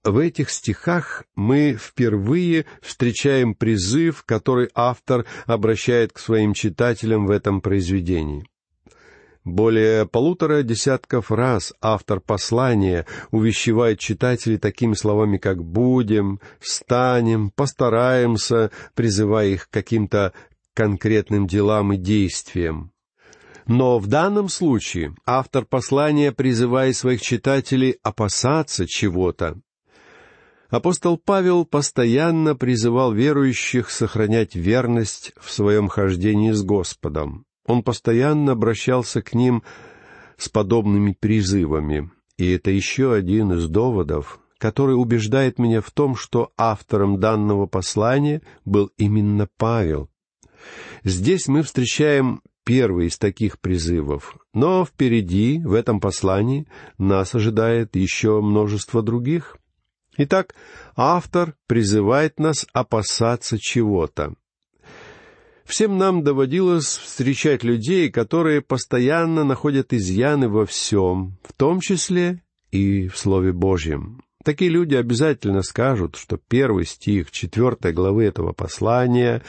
В 0.08 0.20
этих 0.20 0.52
стихах 0.52 1.26
мы 1.36 1.74
впервые 1.78 2.66
встречаем 2.82 3.54
призыв, 3.54 4.24
который 4.24 4.70
автор 4.74 5.26
обращает 5.46 6.14
к 6.14 6.20
своим 6.20 6.54
читателям 6.54 7.28
в 7.28 7.30
этом 7.30 7.60
произведении. 7.60 8.48
Более 9.44 10.06
полутора 10.06 10.64
десятков 10.64 11.30
раз 11.30 11.74
автор 11.82 12.22
послания 12.22 13.06
увещевает 13.32 14.00
читателей 14.00 14.58
такими 14.58 14.94
словами, 14.94 15.36
как 15.36 15.62
«будем», 15.62 16.40
«станем», 16.62 17.52
«постараемся», 17.54 18.72
призывая 18.96 19.48
их 19.48 19.68
к 19.68 19.74
каким-то 19.74 20.32
конкретным 20.74 21.48
делам 21.48 21.92
и 21.92 21.98
действиям. 21.98 22.94
Но 23.66 24.00
в 24.00 24.08
данном 24.08 24.48
случае 24.48 25.15
автор 25.26 25.65
послания 25.65 26.32
призывает 26.32 26.96
своих 26.96 27.22
читателей 27.22 27.98
опасаться 28.04 28.88
чего-то. 28.88 29.60
Апостол 30.69 31.17
Павел 31.17 31.65
постоянно 31.65 32.56
призывал 32.56 33.13
верующих 33.13 33.89
сохранять 33.89 34.56
верность 34.56 35.32
в 35.39 35.51
своем 35.51 35.88
хождении 35.88 36.51
с 36.51 36.62
Господом. 36.62 37.45
Он 37.65 37.84
постоянно 37.84 38.51
обращался 38.51 39.21
к 39.21 39.34
ним 39.34 39.63
с 40.38 40.49
подобными 40.49 41.15
призывами. 41.17 42.12
И 42.38 42.51
это 42.51 42.69
еще 42.69 43.13
один 43.13 43.53
из 43.53 43.67
доводов, 43.69 44.39
который 44.58 44.93
убеждает 44.93 45.58
меня 45.58 45.82
в 45.82 45.89
том, 45.91 46.15
что 46.15 46.51
автором 46.58 47.19
данного 47.19 47.65
послания 47.65 48.41
был 48.65 48.91
именно 48.97 49.47
Павел. 49.58 50.10
Здесь 51.03 51.47
мы 51.47 51.63
встречаем 51.63 52.41
первый 52.65 53.08
из 53.08 53.17
таких 53.17 53.60
призывов, 53.60 54.38
но 54.53 54.84
впереди, 54.84 55.62
в 55.63 55.73
этом 55.73 56.01
послании, 56.01 56.67
нас 56.97 57.34
ожидает 57.34 57.95
еще 57.95 58.41
множество 58.41 59.01
других. 59.01 59.58
Итак, 60.17 60.56
автор 60.95 61.53
призывает 61.67 62.39
нас 62.39 62.65
опасаться 62.73 63.58
чего-то. 63.60 64.34
Всем 65.63 65.97
нам 65.97 66.23
доводилось 66.23 66.97
встречать 66.97 67.63
людей, 67.63 68.10
которые 68.10 68.62
постоянно 68.62 69.43
находят 69.43 69.93
изъяны 69.93 70.49
во 70.49 70.65
всем, 70.65 71.38
в 71.43 71.53
том 71.53 71.82
числе 71.82 72.41
и 72.71 73.08
в 73.10 73.17
Слове 73.17 73.51
Божьем. 73.51 74.23
Такие 74.43 74.71
люди 74.71 74.95
обязательно 74.95 75.62
скажут, 75.62 76.15
что 76.15 76.38
первый 76.38 76.86
стих 76.86 77.32
четвертой 77.32 77.91
главы 77.91 78.23
этого 78.23 78.53
послания 78.53 79.43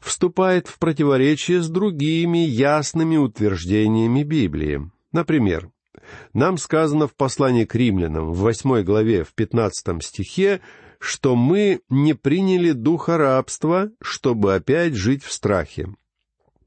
вступает 0.00 0.68
в 0.68 0.78
противоречие 0.78 1.60
с 1.60 1.68
другими 1.68 2.38
ясными 2.38 3.16
утверждениями 3.16 4.22
Библии. 4.22 4.90
Например, 5.10 5.70
нам 6.32 6.58
сказано 6.58 7.06
в 7.06 7.14
послании 7.14 7.64
к 7.64 7.74
римлянам 7.74 8.30
в 8.32 8.38
восьмой 8.38 8.82
главе 8.82 9.24
в 9.24 9.34
пятнадцатом 9.34 10.00
стихе, 10.00 10.60
что 10.98 11.36
мы 11.36 11.80
не 11.88 12.14
приняли 12.14 12.72
духа 12.72 13.18
рабства, 13.18 13.90
чтобы 14.00 14.54
опять 14.54 14.94
жить 14.94 15.22
в 15.22 15.32
страхе. 15.32 15.88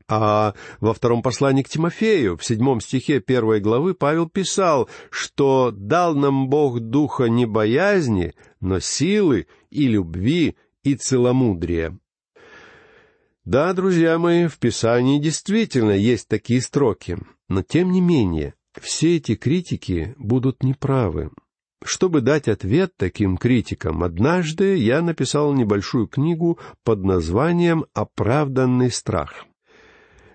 А 0.09 0.53
во 0.79 0.93
втором 0.93 1.21
послании 1.21 1.63
к 1.63 1.69
Тимофею, 1.69 2.37
в 2.37 2.45
седьмом 2.45 2.79
стихе 2.79 3.19
первой 3.19 3.59
главы, 3.59 3.93
Павел 3.93 4.29
писал, 4.29 4.89
что 5.09 5.71
«дал 5.71 6.15
нам 6.15 6.47
Бог 6.47 6.79
духа 6.79 7.25
не 7.25 7.45
боязни, 7.45 8.33
но 8.61 8.79
силы 8.79 9.47
и 9.69 9.87
любви 9.87 10.55
и 10.83 10.95
целомудрия». 10.95 11.97
Да, 13.43 13.71
друзья 13.73 14.17
мои, 14.17 14.47
в 14.47 14.57
Писании 14.59 15.19
действительно 15.19 15.91
есть 15.91 16.27
такие 16.27 16.61
строки, 16.61 17.17
но 17.49 17.63
тем 17.63 17.91
не 17.91 18.01
менее, 18.01 18.55
все 18.81 19.17
эти 19.17 19.35
критики 19.35 20.15
будут 20.17 20.63
неправы. 20.63 21.31
Чтобы 21.83 22.21
дать 22.21 22.47
ответ 22.47 22.93
таким 22.97 23.37
критикам, 23.37 24.03
однажды 24.03 24.75
я 24.77 25.01
написал 25.01 25.53
небольшую 25.53 26.07
книгу 26.07 26.59
под 26.83 27.03
названием 27.03 27.85
«Оправданный 27.93 28.91
страх». 28.91 29.45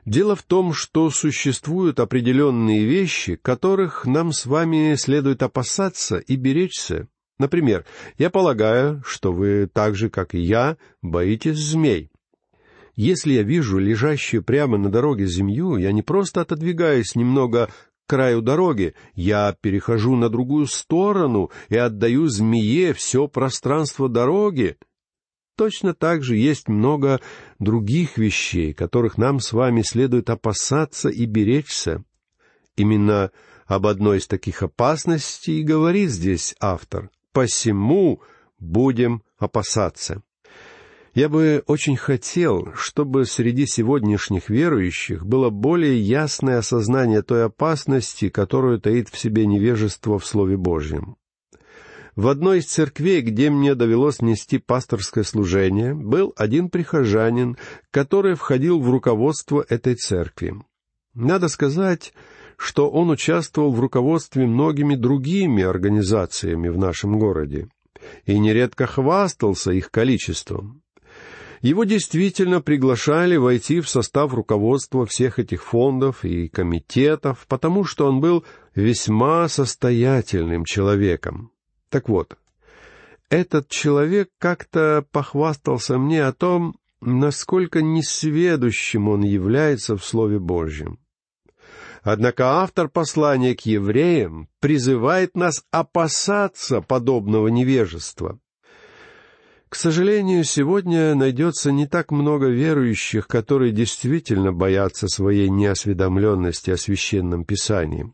Дело 0.04 0.34
в 0.34 0.42
том, 0.42 0.72
что 0.72 1.10
существуют 1.10 2.00
определенные 2.00 2.84
вещи, 2.84 3.36
которых 3.36 4.04
нам 4.04 4.32
с 4.32 4.46
вами 4.46 4.96
следует 4.96 5.42
опасаться 5.42 6.18
и 6.18 6.34
беречься. 6.36 7.06
Например, 7.38 7.84
я 8.18 8.30
полагаю, 8.30 9.02
что 9.06 9.32
вы 9.32 9.68
так 9.72 9.94
же, 9.94 10.10
как 10.10 10.34
и 10.34 10.40
я, 10.40 10.76
боитесь 11.02 11.58
змей. 11.58 12.10
Если 12.94 13.32
я 13.32 13.42
вижу 13.42 13.78
лежащую 13.78 14.42
прямо 14.42 14.76
на 14.76 14.90
дороге 14.90 15.26
змею, 15.26 15.76
я 15.76 15.92
не 15.92 16.02
просто 16.02 16.42
отодвигаюсь 16.42 17.14
немного 17.14 17.70
краю 18.12 18.42
дороги, 18.42 18.94
я 19.14 19.56
перехожу 19.58 20.16
на 20.16 20.28
другую 20.28 20.66
сторону 20.66 21.50
и 21.70 21.78
отдаю 21.78 22.26
змее 22.26 22.92
все 22.92 23.26
пространство 23.26 24.06
дороги— 24.06 24.76
Точно 25.56 25.94
так 25.94 26.22
же 26.22 26.36
есть 26.36 26.68
много 26.68 27.20
других 27.58 28.16
вещей, 28.16 28.72
которых 28.72 29.18
нам 29.18 29.38
с 29.38 29.52
вами 29.52 29.82
следует 29.82 30.30
опасаться 30.30 31.10
и 31.10 31.26
беречься. 31.26 32.04
Именно 32.74 33.30
об 33.66 33.86
одной 33.86 34.18
из 34.18 34.26
таких 34.26 34.62
опасностей 34.62 35.60
и 35.60 35.62
говорит 35.62 36.10
здесь 36.10 36.54
автор. 36.58 37.10
«Посему 37.32 38.22
будем 38.58 39.22
опасаться». 39.38 40.22
Я 41.14 41.28
бы 41.28 41.62
очень 41.66 41.96
хотел, 41.96 42.72
чтобы 42.74 43.26
среди 43.26 43.66
сегодняшних 43.66 44.48
верующих 44.48 45.26
было 45.26 45.50
более 45.50 46.00
ясное 46.00 46.58
осознание 46.58 47.20
той 47.20 47.44
опасности, 47.44 48.30
которую 48.30 48.80
таит 48.80 49.10
в 49.10 49.18
себе 49.18 49.44
невежество 49.44 50.18
в 50.18 50.24
Слове 50.24 50.56
Божьем. 50.56 51.16
В 52.16 52.28
одной 52.28 52.58
из 52.58 52.66
церквей, 52.66 53.20
где 53.20 53.50
мне 53.50 53.74
довелось 53.74 54.22
нести 54.22 54.56
пасторское 54.56 55.24
служение, 55.24 55.94
был 55.94 56.32
один 56.36 56.70
прихожанин, 56.70 57.58
который 57.90 58.34
входил 58.34 58.80
в 58.80 58.90
руководство 58.90 59.64
этой 59.68 59.96
церкви. 59.96 60.54
Надо 61.14 61.48
сказать, 61.48 62.14
что 62.56 62.90
он 62.90 63.10
участвовал 63.10 63.72
в 63.72 63.80
руководстве 63.80 64.46
многими 64.46 64.94
другими 64.94 65.62
организациями 65.62 66.68
в 66.68 66.78
нашем 66.78 67.18
городе. 67.18 67.68
и 68.26 68.36
нередко 68.36 68.86
хвастался 68.86 69.70
их 69.70 69.90
количеством. 69.92 70.81
Его 71.62 71.84
действительно 71.84 72.60
приглашали 72.60 73.36
войти 73.36 73.80
в 73.80 73.88
состав 73.88 74.34
руководства 74.34 75.06
всех 75.06 75.38
этих 75.38 75.62
фондов 75.62 76.24
и 76.24 76.48
комитетов, 76.48 77.46
потому 77.48 77.84
что 77.84 78.08
он 78.08 78.20
был 78.20 78.44
весьма 78.74 79.46
состоятельным 79.46 80.64
человеком. 80.64 81.52
Так 81.88 82.08
вот, 82.08 82.36
этот 83.30 83.68
человек 83.68 84.30
как-то 84.38 85.06
похвастался 85.12 85.98
мне 85.98 86.24
о 86.24 86.32
том, 86.32 86.74
насколько 87.00 87.80
несведущим 87.80 89.08
он 89.08 89.22
является 89.22 89.96
в 89.96 90.04
Слове 90.04 90.40
Божьем. 90.40 90.98
Однако 92.02 92.60
автор 92.62 92.88
послания 92.88 93.54
к 93.54 93.60
евреям 93.60 94.48
призывает 94.58 95.36
нас 95.36 95.64
опасаться 95.70 96.80
подобного 96.80 97.46
невежества. 97.46 98.40
К 99.72 99.74
сожалению, 99.74 100.44
сегодня 100.44 101.14
найдется 101.14 101.72
не 101.72 101.86
так 101.86 102.10
много 102.10 102.48
верующих, 102.48 103.26
которые 103.26 103.72
действительно 103.72 104.52
боятся 104.52 105.08
своей 105.08 105.48
неосведомленности 105.48 106.70
о 106.72 106.76
священном 106.76 107.46
писании. 107.46 108.12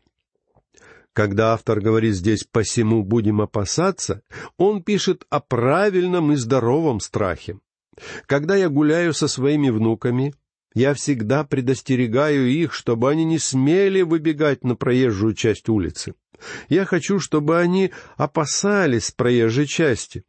Когда 1.11 1.51
автор 1.51 1.81
говорит 1.81 2.15
здесь 2.15 2.45
«посему 2.49 3.03
будем 3.03 3.41
опасаться», 3.41 4.21
он 4.57 4.83
пишет 4.83 5.25
о 5.29 5.41
правильном 5.41 6.31
и 6.31 6.37
здоровом 6.37 7.01
страхе. 7.01 7.59
Когда 8.25 8.55
я 8.55 8.69
гуляю 8.69 9.13
со 9.13 9.27
своими 9.27 9.69
внуками, 9.69 10.33
я 10.73 10.93
всегда 10.93 11.43
предостерегаю 11.43 12.47
их, 12.47 12.73
чтобы 12.73 13.11
они 13.11 13.25
не 13.25 13.37
смели 13.37 14.01
выбегать 14.01 14.63
на 14.63 14.77
проезжую 14.77 15.33
часть 15.33 15.67
улицы. 15.67 16.13
Я 16.69 16.85
хочу, 16.85 17.19
чтобы 17.19 17.59
они 17.59 17.91
опасались 18.15 19.11
проезжей 19.11 19.65
части, 19.65 20.23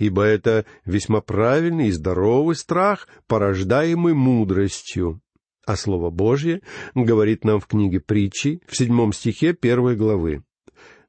ибо 0.00 0.24
это 0.24 0.64
весьма 0.86 1.20
правильный 1.20 1.88
и 1.88 1.92
здоровый 1.92 2.56
страх, 2.56 3.06
порождаемый 3.26 4.14
мудростью. 4.14 5.20
А 5.66 5.76
Слово 5.76 6.08
Божье 6.08 6.62
говорит 6.94 7.44
нам 7.44 7.60
в 7.60 7.66
книге 7.66 8.00
притчи 8.00 8.62
в 8.66 8.76
седьмом 8.76 9.12
стихе 9.12 9.52
первой 9.52 9.96
главы. 9.96 10.42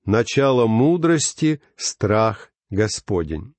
«Начало 0.05 0.67
мудрости— 0.67 1.61
страх 1.77 2.51
Господень». 2.69 3.53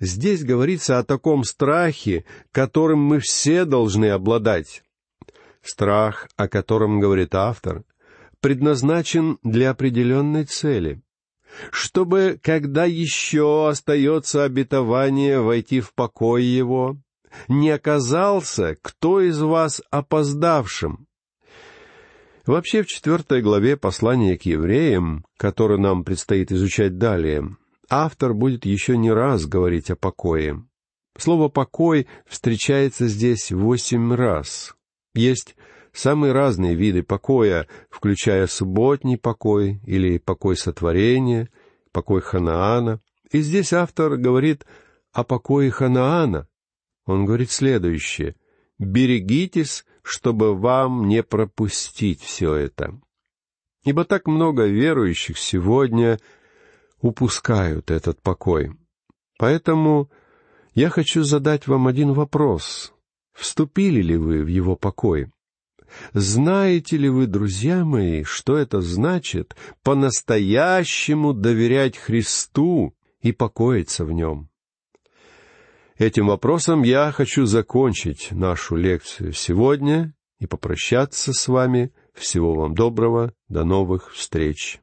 Здесь 0.00 0.42
говорится 0.42 0.98
о 0.98 1.04
таком 1.04 1.44
страхе, 1.44 2.24
которым 2.50 3.00
мы 3.00 3.20
все 3.20 3.66
должны 3.66 4.06
обладать. 4.06 4.82
Страх, 5.60 6.28
о 6.36 6.48
котором 6.48 6.98
говорит 6.98 7.34
автор, 7.34 7.84
предназначен 8.40 9.38
для 9.42 9.70
определенной 9.70 10.44
цели 10.44 11.02
чтобы, 11.70 12.38
когда 12.42 12.84
еще 12.84 13.68
остается 13.68 14.44
обетование 14.44 15.40
войти 15.40 15.80
в 15.80 15.94
покой 15.94 16.44
его, 16.44 16.96
не 17.48 17.70
оказался 17.70 18.76
кто 18.80 19.20
из 19.20 19.40
вас 19.40 19.82
опоздавшим. 19.90 21.06
Вообще, 22.46 22.82
в 22.82 22.86
четвертой 22.86 23.42
главе 23.42 23.76
послания 23.76 24.38
к 24.38 24.42
евреям, 24.42 25.24
которое 25.36 25.78
нам 25.78 26.04
предстоит 26.04 26.52
изучать 26.52 26.96
далее, 26.96 27.56
автор 27.88 28.34
будет 28.34 28.64
еще 28.64 28.96
не 28.96 29.10
раз 29.10 29.46
говорить 29.46 29.90
о 29.90 29.96
покое. 29.96 30.64
Слово 31.18 31.48
«покой» 31.48 32.06
встречается 32.26 33.08
здесь 33.08 33.50
восемь 33.50 34.12
раз. 34.14 34.76
Есть 35.14 35.56
самые 35.96 36.32
разные 36.32 36.74
виды 36.74 37.02
покоя, 37.02 37.66
включая 37.90 38.46
субботний 38.46 39.16
покой 39.16 39.80
или 39.86 40.18
покой 40.18 40.56
сотворения, 40.56 41.48
покой 41.92 42.20
Ханаана. 42.20 43.00
И 43.32 43.40
здесь 43.40 43.72
автор 43.72 44.16
говорит 44.16 44.66
о 45.12 45.24
покое 45.24 45.70
Ханаана. 45.70 46.48
Он 47.06 47.24
говорит 47.24 47.50
следующее. 47.50 48.36
«Берегитесь, 48.78 49.86
чтобы 50.02 50.54
вам 50.54 51.08
не 51.08 51.22
пропустить 51.22 52.20
все 52.20 52.54
это». 52.54 53.00
Ибо 53.84 54.04
так 54.04 54.26
много 54.26 54.66
верующих 54.66 55.38
сегодня 55.38 56.18
упускают 57.00 57.90
этот 57.90 58.20
покой. 58.20 58.72
Поэтому 59.38 60.10
я 60.74 60.90
хочу 60.90 61.22
задать 61.22 61.68
вам 61.68 61.86
один 61.86 62.12
вопрос. 62.12 62.92
Вступили 63.32 64.02
ли 64.02 64.16
вы 64.16 64.42
в 64.42 64.48
его 64.48 64.76
покой? 64.76 65.30
Знаете 66.12 66.96
ли 66.96 67.08
вы, 67.08 67.26
друзья 67.26 67.84
мои, 67.84 68.22
что 68.22 68.56
это 68.56 68.80
значит 68.80 69.56
по-настоящему 69.82 71.32
доверять 71.32 71.96
Христу 71.96 72.94
и 73.20 73.32
покоиться 73.32 74.04
в 74.04 74.12
Нем? 74.12 74.48
Этим 75.98 76.26
вопросом 76.26 76.82
я 76.82 77.10
хочу 77.10 77.46
закончить 77.46 78.28
нашу 78.30 78.76
лекцию 78.76 79.32
сегодня 79.32 80.14
и 80.38 80.46
попрощаться 80.46 81.32
с 81.32 81.48
вами. 81.48 81.92
Всего 82.12 82.54
вам 82.54 82.74
доброго, 82.74 83.32
до 83.48 83.64
новых 83.64 84.12
встреч. 84.12 84.80